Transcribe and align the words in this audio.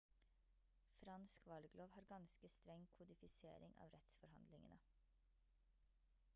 fransk 1.01 1.45
valglov 1.49 1.91
har 1.97 2.07
ganske 2.13 2.51
streng 2.55 2.87
kodifisering 2.97 3.77
av 3.85 3.93
rettsforhandlingene 3.97 4.79